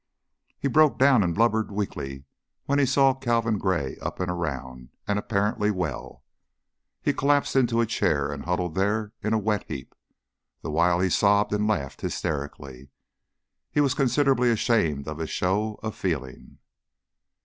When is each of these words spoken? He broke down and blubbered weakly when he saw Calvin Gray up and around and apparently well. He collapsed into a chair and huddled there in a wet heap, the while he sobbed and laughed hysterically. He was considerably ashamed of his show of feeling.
He 0.57 0.67
broke 0.67 0.97
down 0.97 1.21
and 1.21 1.35
blubbered 1.35 1.69
weakly 1.71 2.25
when 2.65 2.79
he 2.79 2.87
saw 2.87 3.13
Calvin 3.13 3.59
Gray 3.59 3.97
up 3.97 4.19
and 4.19 4.31
around 4.31 4.89
and 5.07 5.19
apparently 5.19 5.69
well. 5.69 6.23
He 7.03 7.13
collapsed 7.13 7.55
into 7.55 7.81
a 7.81 7.85
chair 7.85 8.31
and 8.31 8.45
huddled 8.45 8.73
there 8.73 9.13
in 9.21 9.31
a 9.33 9.37
wet 9.37 9.65
heap, 9.67 9.93
the 10.63 10.71
while 10.71 11.01
he 11.01 11.11
sobbed 11.11 11.53
and 11.53 11.67
laughed 11.67 12.01
hysterically. 12.01 12.89
He 13.69 13.79
was 13.79 13.93
considerably 13.93 14.49
ashamed 14.49 15.07
of 15.07 15.19
his 15.19 15.29
show 15.29 15.79
of 15.83 15.93
feeling. 15.93 16.57